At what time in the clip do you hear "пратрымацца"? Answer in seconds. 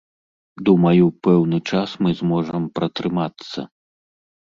2.79-3.67